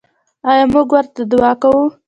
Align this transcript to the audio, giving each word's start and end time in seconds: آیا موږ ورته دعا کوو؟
آیا 0.49 0.65
موږ 0.73 0.87
ورته 0.95 1.21
دعا 1.31 1.51
کوو؟ 1.61 1.83